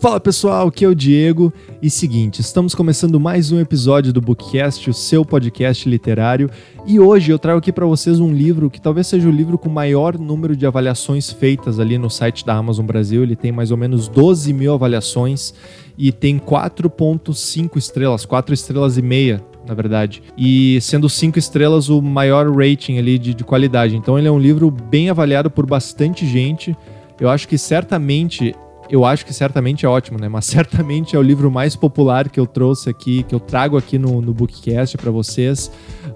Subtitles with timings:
[0.00, 1.52] Fala pessoal, aqui é o Diego
[1.82, 6.48] e seguinte, estamos começando mais um episódio do Bookcast, o seu podcast literário,
[6.86, 9.68] e hoje eu trago aqui para vocês um livro que talvez seja o livro com
[9.68, 13.24] maior número de avaliações feitas ali no site da Amazon Brasil.
[13.24, 15.52] Ele tem mais ou menos 12 mil avaliações
[15.98, 20.22] e tem 4.5 estrelas, 4 estrelas e meia na verdade.
[20.38, 23.96] E sendo cinco estrelas o maior rating ali de, de, qualidade.
[23.96, 26.74] Então ele é um livro bem avaliado por bastante gente.
[27.20, 28.54] Eu acho que certamente
[28.90, 30.28] eu acho que certamente é ótimo, né?
[30.28, 33.98] Mas certamente é o livro mais popular que eu trouxe aqui, que eu trago aqui
[33.98, 35.70] no, no Bookcast para vocês.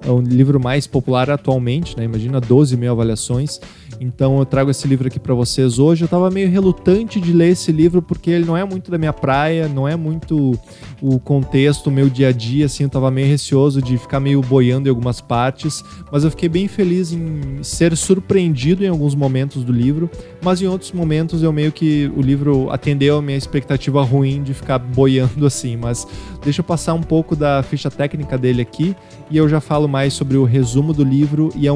[0.05, 2.05] É o livro mais popular atualmente, né?
[2.05, 3.61] Imagina 12 mil avaliações.
[4.01, 6.03] Então eu trago esse livro aqui para vocês hoje.
[6.03, 9.13] Eu estava meio relutante de ler esse livro porque ele não é muito da minha
[9.13, 10.59] praia, não é muito
[11.01, 14.41] o contexto, o meu dia a dia, assim, eu tava meio receoso de ficar meio
[14.41, 19.65] boiando em algumas partes, mas eu fiquei bem feliz em ser surpreendido em alguns momentos
[19.65, 20.11] do livro,
[20.43, 24.55] mas em outros momentos eu meio que o livro atendeu a minha expectativa ruim de
[24.55, 26.07] ficar boiando assim, mas
[26.43, 28.95] deixa eu passar um pouco da ficha técnica dele aqui
[29.31, 31.73] e eu já falo mais sobre o resumo do livro e a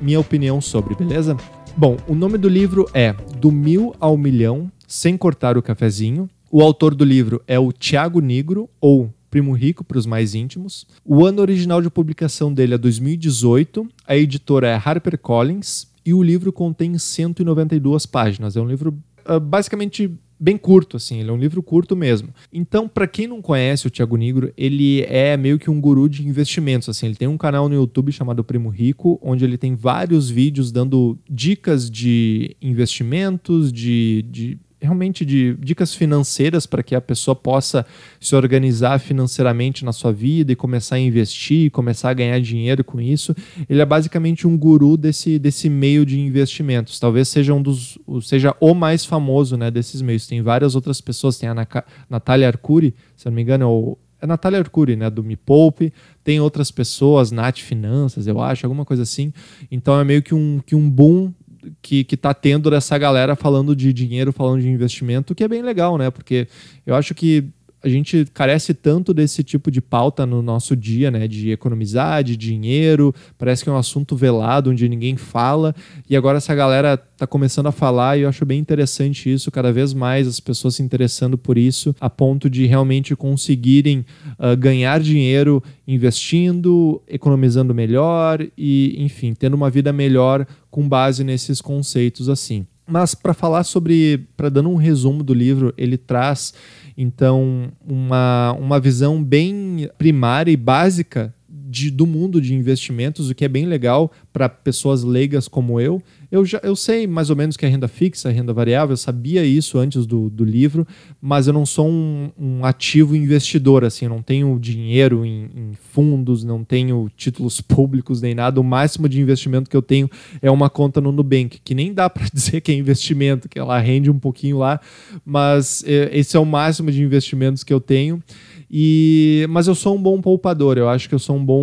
[0.00, 1.36] minha, opinião sobre, beleza?
[1.76, 6.28] Bom, o nome do livro é Do Mil ao Milhão, Sem Cortar o Cafezinho.
[6.50, 10.86] O autor do livro é o Tiago Negro, ou Primo Rico para os mais íntimos.
[11.04, 16.52] O ano original de publicação dele é 2018, a editora é HarperCollins e o livro
[16.52, 18.56] contém 192 páginas.
[18.56, 22.30] É um livro uh, basicamente bem curto, assim, ele é um livro curto mesmo.
[22.52, 26.26] Então, para quem não conhece o Thiago Negro, ele é meio que um guru de
[26.26, 30.30] investimentos, assim, ele tem um canal no YouTube chamado Primo Rico, onde ele tem vários
[30.30, 37.34] vídeos dando dicas de investimentos, de, de realmente de dicas financeiras para que a pessoa
[37.34, 37.84] possa
[38.20, 43.00] se organizar financeiramente na sua vida e começar a investir, começar a ganhar dinheiro com
[43.00, 43.34] isso.
[43.68, 47.00] Ele é basicamente um guru desse, desse meio de investimentos.
[47.00, 50.26] Talvez seja um dos seja o mais famoso, né, desses meios.
[50.26, 51.66] Tem várias outras pessoas, tem a
[52.08, 55.92] Natália Arcuri, se não me engano, é o é Natália Arcuri, né, do Me Poupe,
[56.24, 59.32] tem outras pessoas, Nath Finanças, eu acho, alguma coisa assim.
[59.70, 61.32] Então é meio que um, que um boom
[61.80, 65.62] que, que tá tendo dessa galera falando de dinheiro, falando de investimento, que é bem
[65.62, 66.10] legal, né?
[66.10, 66.48] Porque
[66.86, 67.50] eu acho que
[67.82, 71.28] a gente carece tanto desse tipo de pauta no nosso dia, né?
[71.28, 73.14] De economizar, de dinheiro.
[73.36, 75.74] Parece que é um assunto velado, onde ninguém fala.
[76.08, 79.50] E agora essa galera tá começando a falar e eu acho bem interessante isso.
[79.50, 84.04] Cada vez mais as pessoas se interessando por isso, a ponto de realmente conseguirem
[84.38, 91.60] uh, ganhar dinheiro investindo, economizando melhor e, enfim, tendo uma vida melhor com base nesses
[91.60, 92.66] conceitos assim.
[92.90, 96.54] Mas para falar sobre, para dando um resumo do livro, ele traz
[97.00, 101.32] então uma, uma visão bem primária e básica
[101.68, 106.02] de, do mundo de investimentos, o que é bem legal para pessoas leigas como eu,
[106.30, 109.44] eu, já, eu sei mais ou menos que é renda fixa, renda variável, eu sabia
[109.44, 110.86] isso antes do, do livro,
[111.20, 116.44] mas eu não sou um, um ativo investidor, assim, não tenho dinheiro em, em, fundos,
[116.44, 118.60] não tenho títulos públicos nem nada.
[118.60, 120.08] O máximo de investimento que eu tenho
[120.40, 123.78] é uma conta no Nubank, que nem dá para dizer que é investimento, que ela
[123.78, 124.80] rende um pouquinho lá,
[125.24, 128.22] mas é, esse é o máximo de investimentos que eu tenho.
[128.70, 131.57] E, mas eu sou um bom poupador, eu acho que eu sou um bom.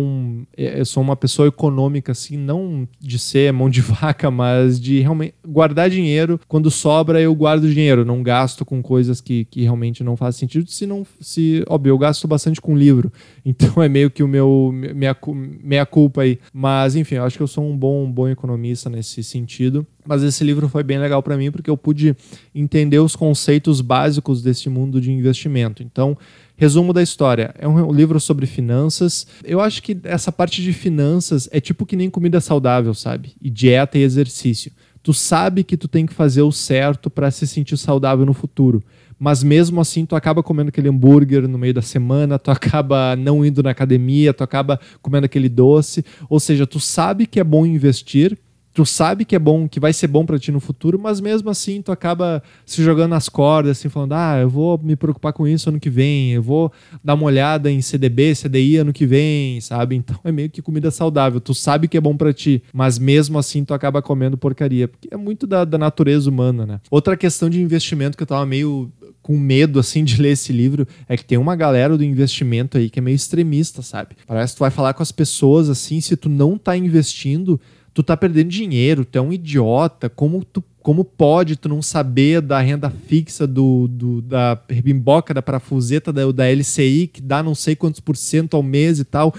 [0.56, 5.34] Eu sou uma pessoa econômica, assim, não de ser mão de vaca, mas de realmente
[5.46, 6.40] guardar dinheiro.
[6.48, 10.70] Quando sobra, eu guardo dinheiro, não gasto com coisas que, que realmente não fazem sentido.
[10.70, 11.06] Se não.
[11.20, 13.12] Se, óbvio, eu gasto bastante com livro,
[13.44, 14.70] então é meio que o meu.
[14.72, 15.16] minha,
[15.62, 16.38] minha culpa aí.
[16.52, 19.86] Mas, enfim, eu acho que eu sou um bom, um bom economista nesse sentido.
[20.06, 22.16] Mas esse livro foi bem legal para mim porque eu pude
[22.54, 25.82] entender os conceitos básicos desse mundo de investimento.
[25.82, 26.16] Então,
[26.56, 29.26] Resumo da história: é um livro sobre finanças.
[29.44, 33.34] Eu acho que essa parte de finanças é tipo que nem comida saudável, sabe?
[33.40, 34.72] E dieta e exercício.
[35.02, 38.82] Tu sabe que tu tem que fazer o certo para se sentir saudável no futuro.
[39.18, 43.44] Mas mesmo assim, tu acaba comendo aquele hambúrguer no meio da semana, tu acaba não
[43.44, 46.04] indo na academia, tu acaba comendo aquele doce.
[46.28, 48.36] Ou seja, tu sabe que é bom investir,
[48.76, 51.48] tu sabe que é bom, que vai ser bom para ti no futuro, mas mesmo
[51.48, 55.48] assim tu acaba se jogando nas cordas, assim, falando, ah, eu vou me preocupar com
[55.48, 56.70] isso ano que vem, eu vou
[57.02, 59.96] dar uma olhada em CDB, CDI ano que vem, sabe?
[59.96, 61.40] Então é meio que comida saudável.
[61.40, 65.08] Tu sabe que é bom para ti, mas mesmo assim tu acaba comendo porcaria, porque
[65.10, 66.80] é muito da, da natureza humana, né?
[66.90, 68.92] Outra questão de investimento que eu tava meio
[69.22, 72.90] com medo assim de ler esse livro é que tem uma galera do investimento aí
[72.90, 74.16] que é meio extremista, sabe?
[74.26, 77.58] Parece que tu vai falar com as pessoas assim, se tu não tá investindo,
[77.96, 82.40] tu tá perdendo dinheiro, tu é um idiota, como tu como pode tu não saber
[82.40, 87.56] da renda fixa do, do da bimboca, da parafuseta, da, da LCI, que dá não
[87.56, 89.34] sei quantos por cento ao mês e tal.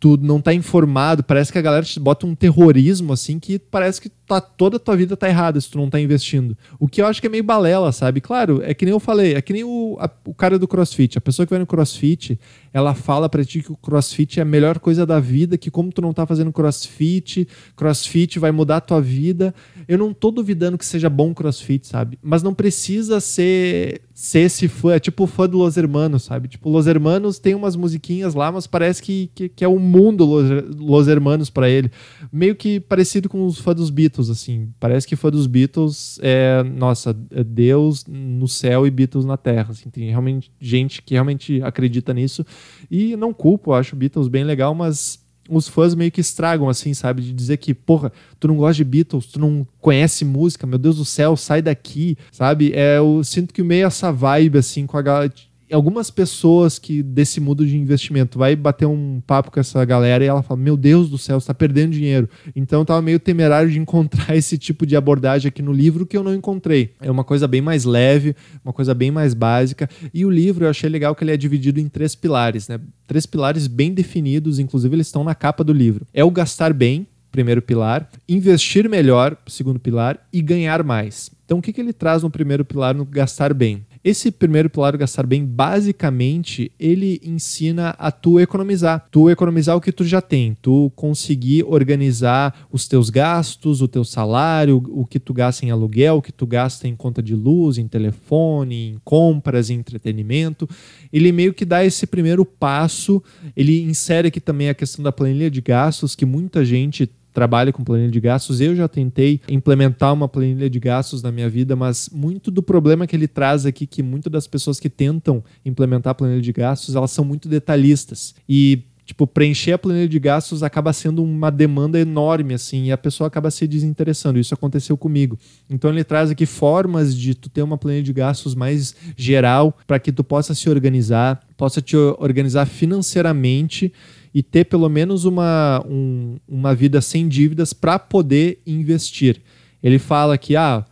[0.00, 4.00] Tu não tá informado, parece que a galera te bota um terrorismo assim que parece
[4.00, 6.56] que tá, toda a tua vida tá errada se tu não tá investindo.
[6.78, 8.18] O que eu acho que é meio balela, sabe?
[8.18, 11.18] Claro, é que nem eu falei, é que nem o, a, o cara do CrossFit.
[11.18, 12.40] A pessoa que vai no CrossFit,
[12.72, 15.92] ela fala pra ti que o CrossFit é a melhor coisa da vida, que como
[15.92, 19.54] tu não tá fazendo CrossFit, CrossFit vai mudar a tua vida.
[19.86, 22.18] Eu não tô duvidando que seja bom CrossFit, sabe?
[22.22, 26.46] Mas não precisa ser ser esse fã, é tipo fã do Los Hermanos, sabe?
[26.46, 29.78] Tipo, Los Hermanos tem umas musiquinhas lá, mas parece que, que, que é o um
[29.78, 30.44] mundo Los,
[30.78, 31.90] Los Hermanos para ele.
[32.30, 34.68] Meio que parecido com os fãs dos Beatles, assim.
[34.78, 39.70] Parece que fã dos Beatles é, nossa, é Deus no céu e Beatles na terra.
[39.70, 39.88] Assim.
[39.88, 42.44] Tem realmente gente que realmente acredita nisso.
[42.90, 45.18] E não culpo, acho Beatles bem legal, mas
[45.50, 47.22] os fãs meio que estragam, assim, sabe?
[47.22, 50.96] De dizer que, porra, tu não gosta de Beatles, tu não conhece música, meu Deus
[50.96, 52.72] do céu, sai daqui, sabe?
[52.74, 55.32] É, eu sinto que meio essa vibe, assim, com a galera
[55.74, 60.26] algumas pessoas que desse mundo de investimento vai bater um papo com essa galera e
[60.26, 62.28] ela fala: Meu Deus do céu, está perdendo dinheiro.
[62.54, 66.16] Então eu tava meio temerário de encontrar esse tipo de abordagem aqui no livro que
[66.16, 66.94] eu não encontrei.
[67.00, 68.34] É uma coisa bem mais leve,
[68.64, 69.88] uma coisa bem mais básica.
[70.12, 72.80] E o livro eu achei legal que ele é dividido em três pilares, né?
[73.06, 76.06] Três pilares bem definidos, inclusive eles estão na capa do livro.
[76.12, 81.30] É o gastar bem, primeiro pilar, investir melhor, segundo pilar, e ganhar mais.
[81.44, 83.84] Então, o que, que ele traz no primeiro pilar, no gastar bem?
[84.02, 89.06] Esse primeiro pilar do gastar bem, basicamente, ele ensina a tu economizar.
[89.10, 94.02] Tu economizar o que tu já tem, tu conseguir organizar os teus gastos, o teu
[94.02, 97.76] salário, o que tu gasta em aluguel, o que tu gasta em conta de luz,
[97.76, 100.66] em telefone, em compras, em entretenimento.
[101.12, 103.22] Ele meio que dá esse primeiro passo,
[103.54, 107.84] ele insere aqui também a questão da planilha de gastos, que muita gente trabalha com
[107.84, 108.60] planilha de gastos.
[108.60, 113.06] Eu já tentei implementar uma planilha de gastos na minha vida, mas muito do problema
[113.06, 117.10] que ele traz aqui que muitas das pessoas que tentam implementar planilha de gastos, elas
[117.10, 118.34] são muito detalhistas.
[118.48, 122.98] E tipo, preencher a planilha de gastos acaba sendo uma demanda enorme, assim, e a
[122.98, 124.38] pessoa acaba se desinteressando.
[124.38, 125.38] Isso aconteceu comigo.
[125.68, 129.98] Então ele traz aqui formas de tu ter uma planilha de gastos mais geral para
[129.98, 133.92] que tu possa se organizar, possa te organizar financeiramente
[134.34, 139.42] e ter pelo menos uma, um, uma vida sem dívidas para poder investir.
[139.82, 140.84] Ele fala que ah,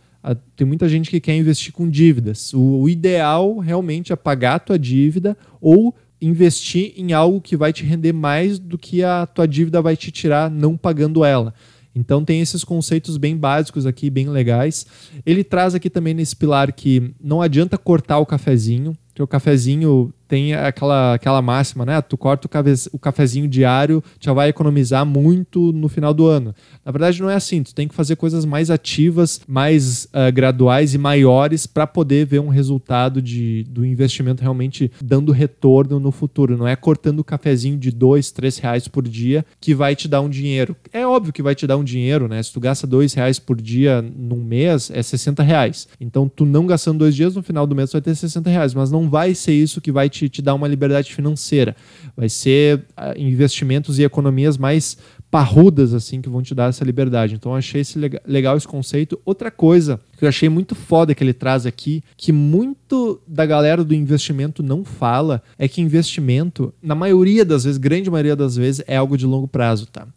[0.55, 2.53] tem muita gente que quer investir com dívidas.
[2.53, 7.71] O, o, ideal realmente é pagar a tua dívida ou investir em algo que vai
[7.71, 11.53] te render mais do que a tua dívida vai te tirar não pagando ela.
[11.95, 14.85] Então tem esses conceitos bem básicos aqui, bem legais.
[15.25, 20.13] Ele traz aqui também nesse pilar que não adianta cortar o cafezinho, que o cafezinho
[20.29, 21.99] tem aquela, aquela máxima, né?
[22.01, 26.53] Tu corta o, cafe, o cafezinho diário, já vai economizar muito no final do ano.
[26.85, 27.63] Na verdade, não é assim.
[27.63, 32.39] Tu tem que fazer coisas mais ativas, mais uh, graduais e maiores para poder ver
[32.39, 36.55] um resultado de, do investimento realmente dando retorno no futuro.
[36.55, 40.21] Não é cortando o cafezinho de dois, três reais por dia que vai te dar
[40.21, 40.75] um dinheiro.
[40.93, 42.41] É óbvio que vai te dar um dinheiro, né?
[42.43, 45.87] Se tu gasta dois reais por dia num mês, é 60 reais.
[45.99, 48.75] Então, tu não gastando dois dias, no final do mês tu vai ter 60 reais.
[48.75, 51.75] Mas não vai ser isso que vai te te, te dar uma liberdade financeira.
[52.15, 54.97] Vai ser uh, investimentos e economias mais
[55.31, 57.35] parrudas assim que vão te dar essa liberdade.
[57.35, 59.19] Então achei esse legal esse conceito.
[59.23, 63.83] Outra coisa que eu achei muito foda que ele traz aqui, que muito da galera
[63.83, 68.83] do investimento não fala, é que investimento, na maioria das vezes, grande maioria das vezes,
[68.87, 70.07] é algo de longo prazo, tá?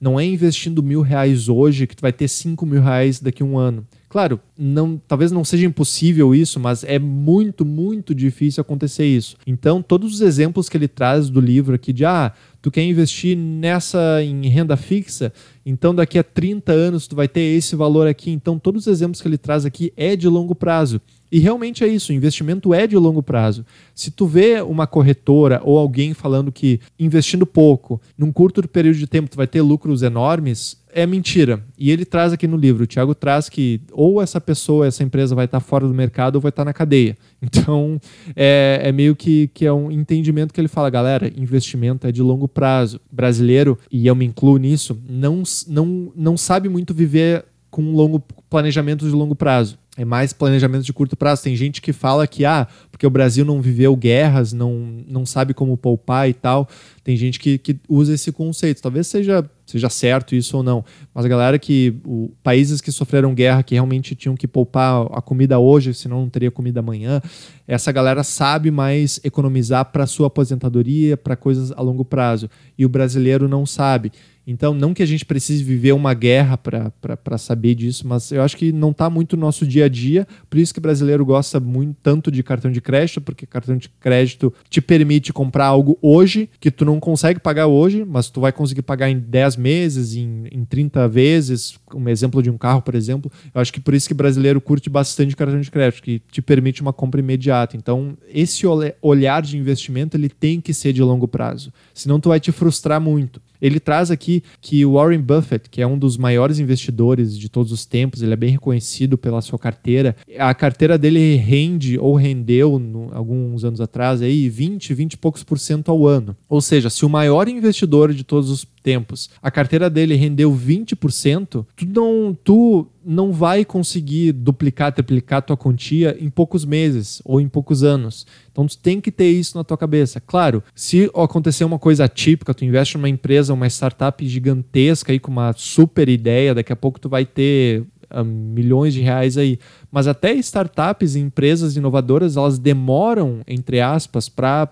[0.00, 3.46] Não é investindo mil reais hoje que tu vai ter cinco mil reais daqui a
[3.46, 3.84] um ano.
[4.08, 9.36] Claro, não, talvez não seja impossível isso, mas é muito, muito difícil acontecer isso.
[9.46, 13.36] Então, todos os exemplos que ele traz do livro aqui de ah, tu quer investir
[13.36, 15.30] nessa em renda fixa,
[15.64, 18.30] então daqui a 30 anos tu vai ter esse valor aqui.
[18.30, 21.02] Então, todos os exemplos que ele traz aqui é de longo prazo.
[21.30, 23.64] E realmente é isso, o investimento é de longo prazo.
[23.94, 29.06] Se tu vê uma corretora ou alguém falando que investindo pouco, num curto período de
[29.06, 31.62] tempo tu vai ter lucros enormes, é mentira.
[31.78, 35.34] E ele traz aqui no livro, o Thiago traz que ou essa pessoa, essa empresa
[35.34, 37.16] vai estar fora do mercado ou vai estar na cadeia.
[37.40, 38.00] Então,
[38.34, 42.20] é, é meio que, que é um entendimento que ele fala, galera, investimento é de
[42.20, 43.00] longo prazo.
[43.12, 48.22] Brasileiro, e eu me incluo nisso, não, não, não sabe muito viver com um longo
[48.50, 51.42] planejamento de longo prazo é mais planejamento de curto prazo.
[51.42, 55.54] Tem gente que fala que, ah, porque o Brasil não viveu guerras, não, não sabe
[55.54, 56.68] como poupar e tal.
[57.04, 58.82] Tem gente que, que usa esse conceito.
[58.82, 60.84] Talvez seja, seja certo isso ou não.
[61.14, 61.94] Mas a galera que.
[62.04, 66.28] O, países que sofreram guerra, que realmente tinham que poupar a comida hoje, senão não
[66.28, 67.22] teria comida amanhã.
[67.68, 72.50] Essa galera sabe mais economizar para sua aposentadoria, para coisas a longo prazo.
[72.76, 74.10] E o brasileiro não sabe.
[74.50, 78.56] Então, não que a gente precise viver uma guerra para saber disso, mas eu acho
[78.56, 81.60] que não está muito no nosso dia a dia, por isso que o brasileiro gosta
[81.60, 86.48] muito tanto de cartão de crédito, porque cartão de crédito te permite comprar algo hoje
[86.58, 90.44] que tu não consegue pagar hoje, mas tu vai conseguir pagar em 10 meses, em,
[90.50, 93.30] em 30 vezes, um exemplo de um carro, por exemplo.
[93.54, 96.80] Eu acho que por isso que brasileiro curte bastante cartão de crédito, que te permite
[96.80, 97.76] uma compra imediata.
[97.76, 98.64] Então, esse
[99.02, 102.98] olhar de investimento ele tem que ser de longo prazo, senão tu vai te frustrar
[102.98, 103.38] muito.
[103.60, 107.72] Ele traz aqui que o Warren Buffett, que é um dos maiores investidores de todos
[107.72, 110.16] os tempos, ele é bem reconhecido pela sua carteira.
[110.38, 115.42] A carteira dele rende ou rendeu no, alguns anos atrás aí 20, 20 e poucos
[115.42, 116.36] por cento ao ano.
[116.48, 121.66] Ou seja, se o maior investidor de todos os tempos, a carteira dele rendeu 20%,
[121.76, 127.48] tu não, tu não vai conseguir duplicar, triplicar tua quantia em poucos meses ou em
[127.48, 128.26] poucos anos.
[128.50, 130.20] Então tu tem que ter isso na tua cabeça.
[130.20, 135.30] Claro, se acontecer uma coisa atípica, tu investe numa empresa, uma startup gigantesca aí com
[135.30, 137.84] uma super ideia, daqui a pouco tu vai ter
[138.24, 139.58] milhões de reais aí.
[139.90, 144.68] Mas até startups e empresas inovadoras, elas demoram, entre aspas, para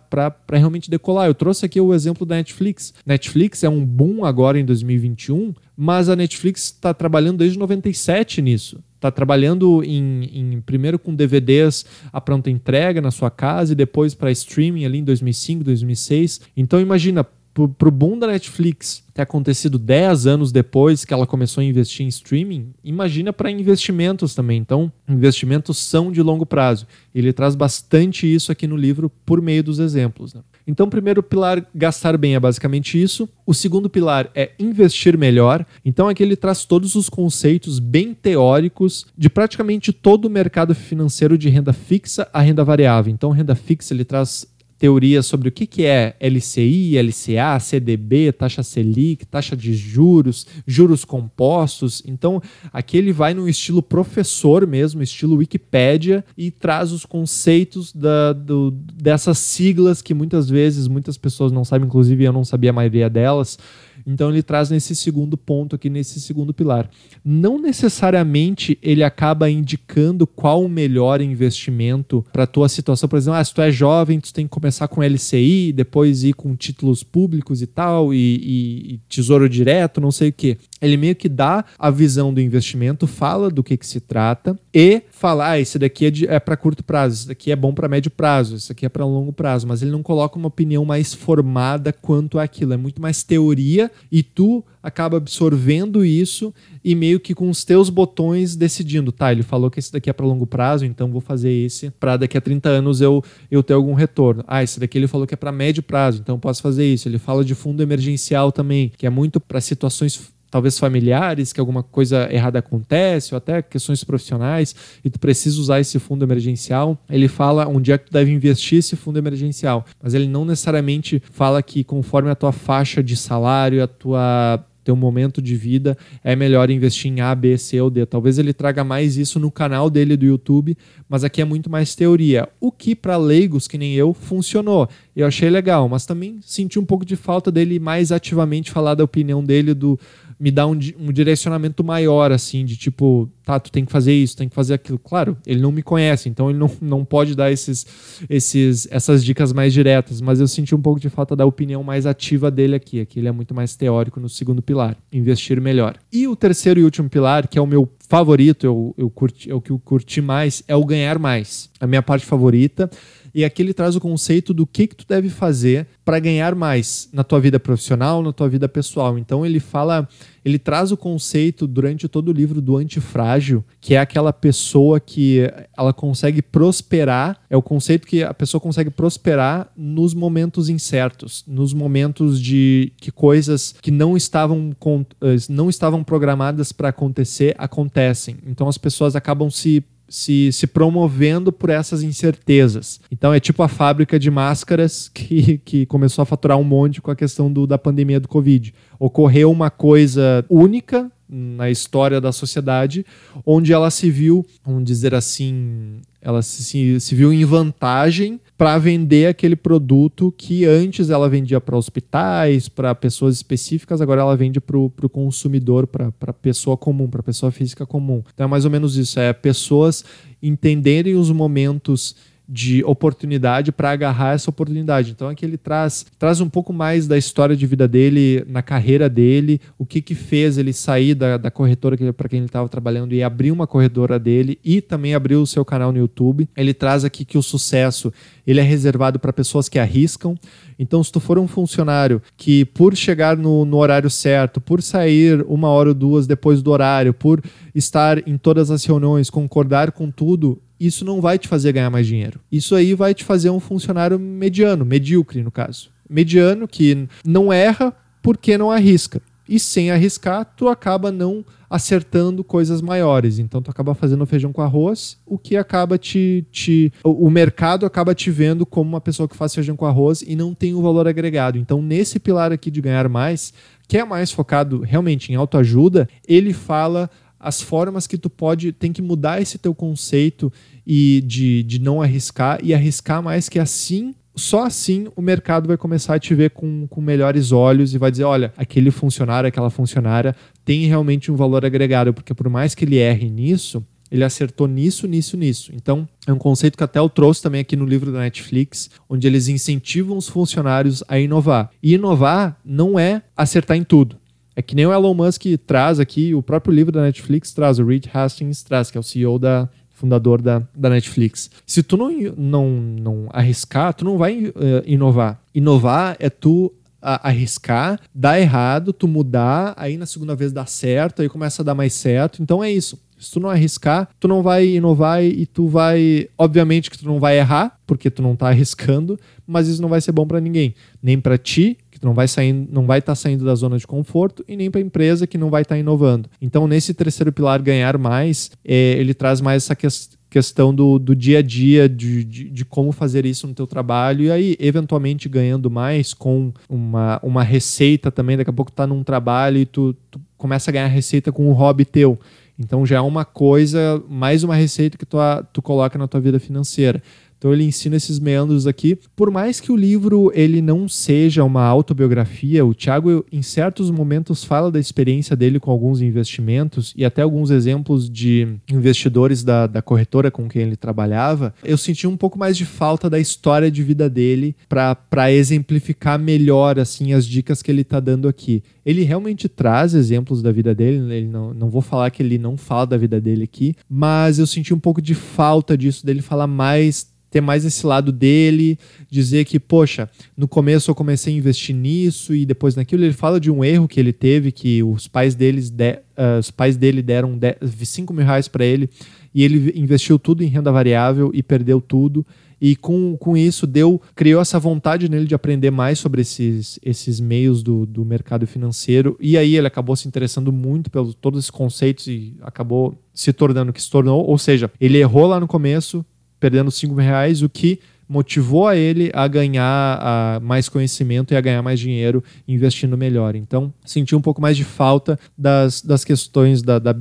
[0.51, 1.27] realmente decolar.
[1.27, 2.95] Eu trouxe aqui o exemplo da Netflix.
[3.05, 8.83] Netflix é um boom agora em 2021, mas a Netflix está trabalhando desde 97 nisso.
[8.97, 14.15] Está trabalhando em, em, primeiro com DVDs a pronta entrega na sua casa e depois
[14.15, 16.41] para streaming ali em 2005, 2006.
[16.57, 17.25] Então imagina,
[17.57, 22.05] para o boom da Netflix ter acontecido 10 anos depois que ela começou a investir
[22.05, 24.59] em streaming, imagina para investimentos também.
[24.59, 26.87] Então, investimentos são de longo prazo.
[27.15, 30.35] Ele traz bastante isso aqui no livro por meio dos exemplos.
[30.35, 30.43] Né?
[30.67, 33.27] Então, o primeiro pilar, gastar bem, é basicamente isso.
[33.47, 35.65] O segundo pilar é investir melhor.
[35.83, 41.39] Então, aqui ele traz todos os conceitos bem teóricos de praticamente todo o mercado financeiro
[41.39, 43.11] de renda fixa a renda variável.
[43.11, 44.47] Então, renda fixa ele traz
[44.79, 51.05] teorias sobre o que, que é LCI, LCA, CDB, taxa Selic, taxa de juros, juros
[51.05, 52.03] compostos.
[52.07, 52.43] Então,
[52.73, 58.71] aqui ele vai no estilo professor mesmo, estilo Wikipédia, e traz os conceitos da, do,
[58.71, 63.09] dessas siglas que muitas vezes muitas pessoas não sabem, inclusive eu não sabia a maioria
[63.09, 63.59] delas.
[64.07, 66.89] Então ele traz nesse segundo ponto aqui, nesse segundo pilar.
[67.25, 73.09] Não necessariamente ele acaba indicando qual o melhor investimento para a tua situação.
[73.09, 76.33] Por exemplo, ah, se tu é jovem, tu tem que começar com LCI, depois ir
[76.33, 80.59] com títulos públicos e tal, e, e, e tesouro direto, não sei o que.
[80.81, 85.03] Ele meio que dá a visão do investimento, fala do que, que se trata e
[85.11, 88.11] fala, ah, esse daqui é, é para curto prazo, esse daqui é bom para médio
[88.11, 91.93] prazo, esse daqui é para longo prazo, mas ele não coloca uma opinião mais formada
[91.93, 96.55] quanto àquilo, é muito mais teoria e tu acaba absorvendo isso
[96.85, 100.13] e meio que com os teus botões decidindo, tá, ele falou que esse daqui é
[100.13, 103.73] para longo prazo, então vou fazer esse para daqui a 30 anos eu, eu ter
[103.73, 104.45] algum retorno.
[104.47, 107.09] Ah, esse daqui ele falou que é para médio prazo, então posso fazer isso.
[107.09, 111.83] Ele fala de fundo emergencial também, que é muito para situações talvez familiares, que alguma
[111.83, 116.99] coisa errada acontece, ou até questões profissionais, e tu precisa usar esse fundo emergencial.
[117.11, 121.23] Ele fala onde é que tu deve investir esse fundo emergencial, mas ele não necessariamente
[121.31, 126.37] fala que conforme a tua faixa de salário, a tua teu momento de vida, é
[126.37, 128.07] melhor investir em A, B, C ou D.
[128.07, 131.97] Talvez ele traga mais isso no canal dele do YouTube, mas aqui é muito mais
[131.97, 132.49] teoria.
[132.61, 134.89] O que para leigos que nem eu funcionou.
[135.17, 139.03] Eu achei legal, mas também senti um pouco de falta dele mais ativamente falar da
[139.03, 139.99] opinião dele do
[140.39, 144.37] me dá um, um, direcionamento maior, assim, de tipo, tá, tu tem que fazer isso,
[144.37, 144.99] tem que fazer aquilo.
[144.99, 147.87] Claro, ele não me conhece, então ele não, não pode dar esses,
[148.29, 152.07] esses, essas dicas mais diretas, mas eu senti um pouco de falta da opinião mais
[152.07, 153.01] ativa dele aqui.
[153.01, 155.97] Aqui ele é muito mais teórico no segundo pilar, investir melhor.
[156.13, 159.55] E o terceiro e último pilar, que é o meu favorito, eu, eu curti, é
[159.55, 161.71] o que eu curti mais, é o ganhar mais.
[161.81, 162.91] A minha parte favorita.
[163.37, 167.07] E aqui ele traz o conceito do que, que tu deve fazer para ganhar mais
[167.13, 169.19] na tua vida profissional, na tua vida pessoal.
[169.19, 170.09] Então ele fala,
[170.43, 175.41] ele traz o conceito durante todo o livro do antifrágil, que é aquela pessoa que
[175.77, 181.75] ela consegue prosperar, é o conceito que a pessoa consegue prosperar nos momentos incertos, nos
[181.75, 184.75] momentos de que coisas que não estavam
[185.21, 188.39] eh, não estavam programadas para acontecer acontecem.
[188.47, 193.01] Então as pessoas acabam se se, se promovendo por essas incertezas.
[193.11, 197.11] Então é tipo a fábrica de máscaras que, que começou a faturar um monte com
[197.11, 198.75] a questão do, da pandemia do Covid.
[198.99, 203.05] Ocorreu uma coisa única na história da sociedade,
[203.45, 209.27] onde ela se viu, vamos dizer assim, ela se, se viu em vantagem para vender
[209.27, 214.79] aquele produto que antes ela vendia para hospitais, para pessoas específicas, agora ela vende para
[214.79, 218.23] o consumidor, para a pessoa comum, para a pessoa física comum.
[218.33, 220.05] Então é mais ou menos isso, é pessoas
[220.43, 222.17] entenderem os momentos
[222.49, 225.11] de oportunidade para agarrar essa oportunidade.
[225.11, 229.09] Então aqui ele traz, traz um pouco mais da história de vida dele, na carreira
[229.09, 233.15] dele, o que que fez ele sair da, da corretora para quem ele estava trabalhando
[233.15, 236.49] e abrir uma corretora dele e também abrir o seu canal no YouTube.
[236.57, 238.13] Ele traz aqui que o sucesso
[238.47, 240.37] ele é reservado para pessoas que arriscam.
[240.79, 245.45] Então, se tu for um funcionário que, por chegar no, no, horário certo, por sair
[245.49, 247.43] uma hora ou duas depois do horário, por
[247.75, 252.07] estar em todas as reuniões, concordar com tudo, isso não vai te fazer ganhar mais
[252.07, 252.41] dinheiro.
[252.51, 255.91] Isso aí vai te fazer um funcionário mediano, medíocre no caso.
[256.09, 259.21] Mediano que não erra porque não arrisca.
[259.49, 263.39] E sem arriscar, tu acaba não acertando coisas maiores.
[263.39, 266.93] Então tu acaba fazendo feijão com arroz, o que acaba te, te.
[267.05, 270.53] O mercado acaba te vendo como uma pessoa que faz feijão com arroz e não
[270.55, 271.59] tem o um valor agregado.
[271.59, 273.53] Então, nesse pilar aqui de ganhar mais,
[273.87, 278.93] que é mais focado realmente em autoajuda, ele fala as formas que tu pode, tem
[278.93, 280.53] que mudar esse teu conceito
[280.87, 285.79] e de, de não arriscar e arriscar mais que assim só assim o mercado vai
[285.79, 289.71] começar a te ver com, com melhores olhos e vai dizer: olha, aquele funcionário, aquela
[289.71, 294.69] funcionária tem realmente um valor agregado, porque por mais que ele erre nisso, ele acertou
[294.69, 295.73] nisso, nisso, nisso.
[295.75, 299.27] Então, é um conceito que até eu trouxe também aqui no livro da Netflix, onde
[299.27, 301.71] eles incentivam os funcionários a inovar.
[301.83, 304.17] E inovar não é acertar em tudo.
[304.57, 307.85] É que nem o Elon Musk traz aqui, o próprio livro da Netflix traz, o
[307.85, 311.51] Reed Hastings traz, que é o CEO da, fundador da, da Netflix.
[311.67, 314.53] Se tu não, não, não arriscar, tu não vai uh,
[314.85, 315.41] inovar.
[315.55, 321.29] Inovar é tu arriscar, dar errado, tu mudar, aí na segunda vez dá certo, aí
[321.29, 322.43] começa a dar mais certo.
[322.43, 323.01] Então é isso.
[323.19, 327.19] Se tu não arriscar, tu não vai inovar e tu vai, obviamente que tu não
[327.19, 330.75] vai errar, porque tu não tá arriscando, mas isso não vai ser bom para ninguém,
[331.03, 333.87] nem para ti que não vai saindo, não vai estar tá saindo da zona de
[333.87, 336.29] conforto e nem para a empresa que não vai estar tá inovando.
[336.41, 341.15] Então, nesse terceiro pilar, ganhar mais, é, ele traz mais essa questão questão do, do
[341.15, 345.31] dia a dia, de, de, de, como fazer isso no teu trabalho, e aí, eventualmente,
[345.31, 349.95] ganhando mais com uma, uma receita também, daqui a pouco tá num trabalho e tu,
[350.11, 352.19] tu começa a ganhar receita com um hobby teu.
[352.59, 355.19] Então já é uma coisa, mais uma receita que tu,
[355.53, 357.03] tu coloca na tua vida financeira.
[357.39, 358.99] Então ele ensina esses meandros aqui.
[359.15, 364.45] Por mais que o livro ele não seja uma autobiografia, o Thiago em certos momentos
[364.45, 369.83] fala da experiência dele com alguns investimentos e até alguns exemplos de investidores da, da
[369.83, 371.55] corretora com quem ele trabalhava.
[371.63, 376.79] Eu senti um pouco mais de falta da história de vida dele para exemplificar melhor
[376.79, 378.63] assim as dicas que ele está dando aqui.
[378.85, 382.57] Ele realmente traz exemplos da vida dele, ele não, não vou falar que ele não
[382.57, 386.47] fala da vida dele aqui, mas eu senti um pouco de falta disso, dele falar
[386.47, 388.79] mais ter mais esse lado dele,
[389.11, 393.05] dizer que, poxa, no começo eu comecei a investir nisso e depois naquilo.
[393.05, 396.51] Ele fala de um erro que ele teve, que os pais, deles de, uh, os
[396.51, 398.89] pais dele deram 5 mil reais para ele
[399.35, 402.25] e ele investiu tudo em renda variável e perdeu tudo.
[402.59, 407.21] E com, com isso deu, criou essa vontade nele de aprender mais sobre esses, esses
[407.21, 409.15] meios do, do mercado financeiro.
[409.21, 413.73] E aí ele acabou se interessando muito pelos todos esses conceitos e acabou se tornando
[413.73, 414.25] o que se tornou.
[414.25, 416.03] Ou seja, ele errou lá no começo,
[416.39, 421.37] perdendo 5 mil reais, o que motivou a ele a ganhar a mais conhecimento e
[421.37, 423.35] a ganhar mais dinheiro investindo melhor.
[423.35, 426.97] Então, senti um pouco mais de falta das, das questões da, da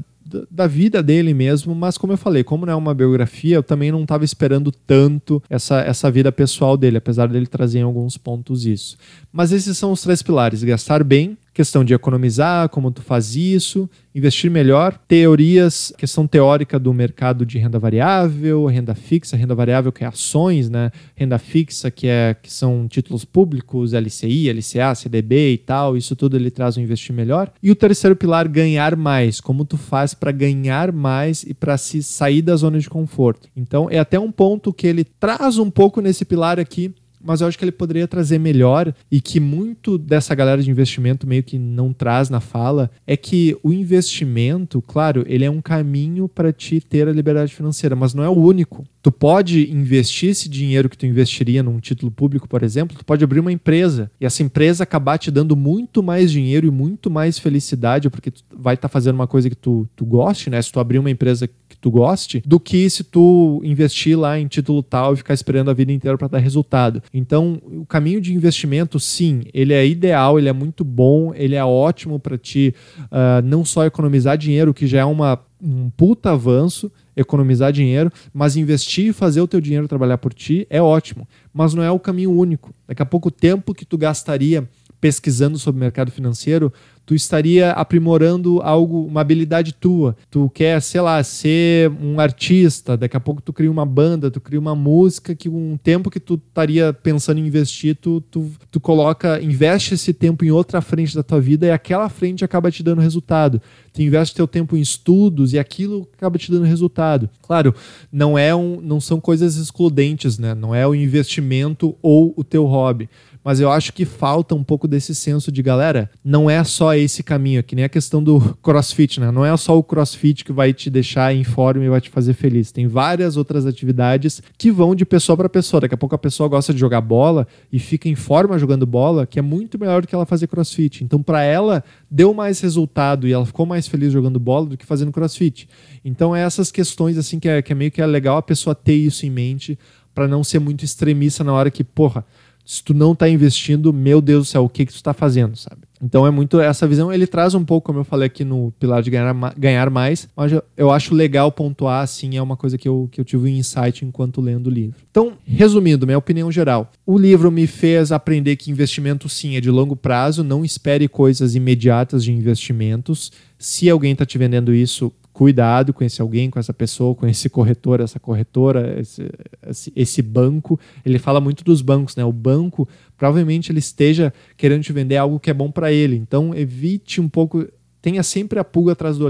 [0.49, 3.91] da vida dele mesmo, mas como eu falei, como não é uma biografia, eu também
[3.91, 8.65] não estava esperando tanto essa, essa vida pessoal dele, apesar dele trazer em alguns pontos
[8.65, 8.97] isso.
[9.31, 13.89] Mas esses são os três pilares: gastar bem, questão de economizar, como tu faz isso,
[14.13, 20.03] investir melhor, teorias, questão teórica do mercado de renda variável, renda fixa, renda variável que
[20.03, 20.91] é ações, né?
[21.15, 26.35] Renda fixa que é que são títulos públicos, LCI, LCA, CDB e tal, isso tudo
[26.35, 27.49] ele traz um investir melhor.
[27.63, 32.03] E o terceiro pilar, ganhar mais, como tu faz para ganhar mais e para se
[32.03, 33.47] sair da zona de conforto.
[33.55, 36.93] Então, é até um ponto que ele traz um pouco nesse pilar aqui
[37.25, 41.27] mas eu acho que ele poderia trazer melhor e que muito dessa galera de investimento
[41.27, 46.27] meio que não traz na fala é que o investimento, claro, ele é um caminho
[46.29, 48.85] para te ter a liberdade financeira, mas não é o único.
[49.01, 53.23] Tu pode investir esse dinheiro que tu investiria num título público, por exemplo, tu pode
[53.23, 57.37] abrir uma empresa e essa empresa acabar te dando muito mais dinheiro e muito mais
[57.37, 60.61] felicidade, porque tu vai estar tá fazendo uma coisa que tu, tu goste, né?
[60.61, 61.47] Se tu abrir uma empresa
[61.85, 65.73] tu goste, do que se tu investir lá em título tal e ficar esperando a
[65.73, 67.03] vida inteira para dar resultado.
[67.17, 71.63] Então, o caminho de investimento, sim, ele é ideal, ele é muito bom, ele é
[71.63, 76.91] ótimo para ti uh, não só economizar dinheiro, que já é uma, um puta avanço,
[77.15, 81.73] economizar dinheiro, mas investir e fazer o teu dinheiro trabalhar por ti é ótimo, mas
[81.73, 82.75] não é o caminho único.
[82.85, 84.67] Daqui a pouco o tempo que tu gastaria
[84.99, 86.73] pesquisando sobre o mercado financeiro,
[87.05, 90.15] tu estaria aprimorando algo, uma habilidade tua.
[90.31, 94.41] Tu quer, sei lá, ser um artista, daqui a pouco tu cria uma banda, tu
[94.41, 98.79] cria uma música que um tempo que tu estaria pensando em investir, tu, tu, tu
[98.79, 102.81] coloca, investe esse tempo em outra frente da tua vida e aquela frente acaba te
[102.81, 103.61] dando resultado.
[103.93, 107.29] Tu investe teu tempo em estudos e aquilo acaba te dando resultado.
[107.41, 107.73] Claro,
[108.11, 110.55] não é um, não são coisas excludentes, né?
[110.55, 113.07] Não é o investimento ou o teu hobby
[113.45, 117.21] mas eu acho que falta um pouco desse senso de galera, não é só esse
[117.21, 119.29] caminho, que nem a questão do crossfit, né?
[119.29, 122.33] Não é só o crossfit que vai te deixar em forma e vai te fazer
[122.33, 122.71] feliz.
[122.71, 125.81] Tem várias outras atividades que vão de pessoa para pessoa.
[125.81, 129.27] Daqui a pouco a pessoa gosta de jogar bola e fica em forma jogando bola,
[129.27, 131.03] que é muito melhor do que ela fazer crossfit.
[131.03, 134.87] Então, para ela, deu mais resultado e ela ficou mais feliz jogando bola do que
[134.87, 135.69] fazendo crossfit.
[136.03, 138.73] Então, é essas questões assim que é, que é meio que é legal a pessoa
[138.73, 139.77] ter isso em mente
[140.15, 142.25] para não ser muito extremista na hora que, porra,
[142.65, 145.55] se tu não está investindo, meu Deus do céu, o que, que tu está fazendo,
[145.55, 145.81] sabe?
[146.01, 149.01] Então é muito essa visão, ele traz um pouco, como eu falei aqui no pilar
[149.01, 153.07] de ganhar, ganhar mais, mas eu acho legal pontuar, assim, é uma coisa que eu,
[153.11, 154.95] que eu tive um insight enquanto lendo o livro.
[155.09, 159.69] Então, resumindo, minha opinião geral, o livro me fez aprender que investimento sim é de
[159.69, 163.31] longo prazo, não espere coisas imediatas de investimentos.
[163.57, 167.49] Se alguém está te vendendo isso, cuidado com esse alguém, com essa pessoa, com esse
[167.49, 170.79] corretor, essa corretora, esse, esse, banco.
[171.05, 172.23] Ele fala muito dos bancos, né?
[172.23, 176.15] O banco provavelmente ele esteja querendo te vender algo que é bom para ele.
[176.15, 177.67] Então evite um pouco,
[178.01, 179.25] tenha sempre a pulga atrás da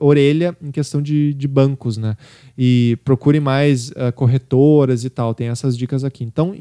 [0.00, 2.16] orelha em questão de, de bancos, né?
[2.58, 5.32] E procure mais uh, corretoras e tal.
[5.32, 6.24] Tem essas dicas aqui.
[6.24, 6.56] Então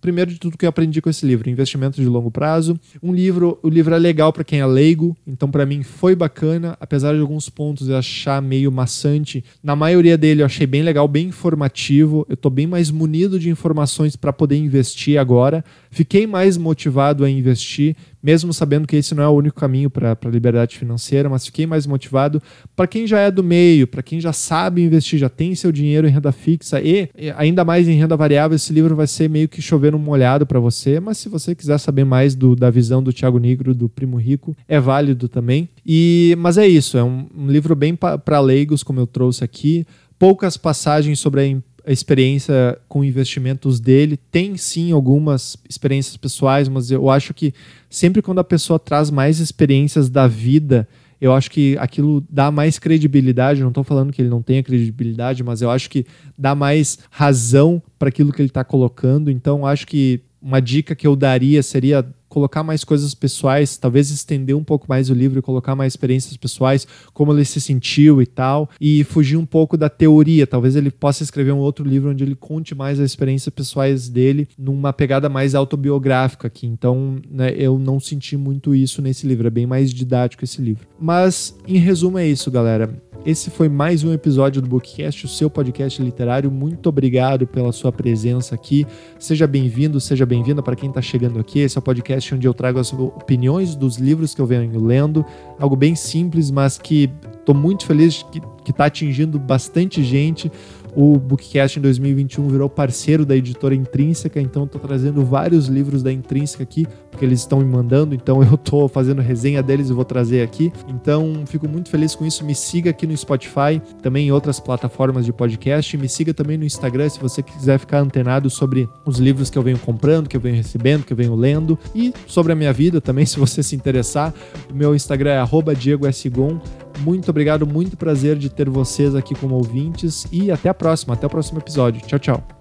[0.00, 2.78] primeiro de tudo que eu aprendi com esse livro, investimento de longo prazo.
[3.02, 6.76] Um livro, o livro é legal para quem é leigo, então para mim foi bacana,
[6.80, 9.44] apesar de alguns pontos eu achar meio maçante.
[9.62, 12.26] Na maioria dele eu achei bem legal, bem informativo.
[12.28, 15.64] Eu estou bem mais munido de informações para poder investir agora.
[15.90, 20.16] Fiquei mais motivado a investir mesmo sabendo que esse não é o único caminho para
[20.22, 22.42] a liberdade financeira, mas fiquei mais motivado
[22.76, 26.06] para quem já é do meio, para quem já sabe investir, já tem seu dinheiro
[26.06, 29.62] em renda fixa e ainda mais em renda variável, esse livro vai ser meio que
[29.62, 33.12] chover um molhado para você, mas se você quiser saber mais do, da visão do
[33.12, 35.68] Tiago Negro, do Primo Rico, é válido também.
[35.84, 39.86] E Mas é isso, é um, um livro bem para leigos, como eu trouxe aqui,
[40.18, 41.46] poucas passagens sobre a
[41.86, 44.18] a experiência com investimentos dele.
[44.30, 47.52] Tem sim algumas experiências pessoais, mas eu acho que
[47.88, 50.88] sempre quando a pessoa traz mais experiências da vida,
[51.20, 53.60] eu acho que aquilo dá mais credibilidade.
[53.60, 57.82] Não estou falando que ele não tenha credibilidade, mas eu acho que dá mais razão
[57.98, 59.30] para aquilo que ele está colocando.
[59.30, 64.56] Então, acho que uma dica que eu daria seria colocar mais coisas pessoais, talvez estender
[64.56, 68.26] um pouco mais o livro e colocar mais experiências pessoais, como ele se sentiu e
[68.26, 70.46] tal, e fugir um pouco da teoria.
[70.46, 74.48] Talvez ele possa escrever um outro livro onde ele conte mais as experiências pessoais dele
[74.56, 76.66] numa pegada mais autobiográfica aqui.
[76.66, 80.86] Então, né, eu não senti muito isso nesse livro, é bem mais didático esse livro.
[80.98, 83.10] Mas, em resumo, é isso, galera.
[83.24, 86.50] Esse foi mais um episódio do Bookcast, o seu podcast literário.
[86.50, 88.86] Muito obrigado pela sua presença aqui.
[89.18, 91.58] Seja bem-vindo, seja bem-vinda para quem está chegando aqui.
[91.58, 95.24] Esse é o podcast onde eu trago as opiniões dos livros que eu venho lendo.
[95.58, 98.24] Algo bem simples, mas que estou muito feliz
[98.64, 100.50] que está atingindo bastante gente.
[100.94, 106.12] O Bookcast em 2021 virou parceiro da editora Intrínseca, então estou trazendo vários livros da
[106.12, 106.86] Intrínseca aqui,
[107.20, 110.72] porque eles estão me mandando, então eu estou fazendo resenha deles e vou trazer aqui.
[110.88, 112.42] Então fico muito feliz com isso.
[112.44, 115.98] Me siga aqui no Spotify, também em outras plataformas de podcast.
[115.98, 119.62] Me siga também no Instagram se você quiser ficar antenado sobre os livros que eu
[119.62, 123.02] venho comprando, que eu venho recebendo, que eu venho lendo e sobre a minha vida
[123.02, 124.32] também, se você se interessar.
[124.70, 126.58] O meu Instagram é @diego_sgon.
[127.00, 131.26] Muito obrigado, muito prazer de ter vocês aqui como ouvintes e até a próxima, até
[131.26, 132.00] o próximo episódio.
[132.06, 132.59] Tchau, tchau.